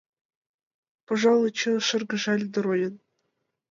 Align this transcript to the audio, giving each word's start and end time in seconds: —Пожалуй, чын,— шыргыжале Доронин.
—Пожалуй, 1.07 1.49
чын,— 1.59 1.75
шыргыжале 1.87 2.45
Доронин. 2.53 2.95